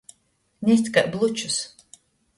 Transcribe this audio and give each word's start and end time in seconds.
Nest 0.65 0.89
kai 0.93 1.05
blučus. 1.13 1.57